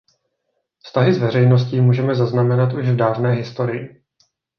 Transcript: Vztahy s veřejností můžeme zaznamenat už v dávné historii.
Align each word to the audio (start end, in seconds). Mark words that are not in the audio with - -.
Vztahy 0.83 1.13
s 1.13 1.17
veřejností 1.17 1.81
můžeme 1.81 2.15
zaznamenat 2.15 2.73
už 2.73 2.85
v 2.85 2.95
dávné 2.95 3.31
historii. 3.31 4.03